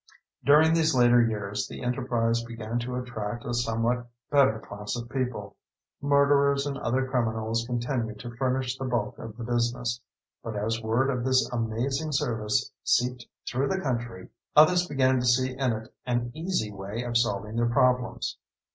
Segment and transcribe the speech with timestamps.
[0.43, 5.57] During these later years, the enterprise began to attract a somewhat better class of people.
[6.01, 10.01] Murderers and other criminals continued to furnish the bulk of the business,
[10.43, 15.51] but as word of this amazing service seeped through the country, others began to see
[15.55, 18.39] in it an easy way of solving their problems.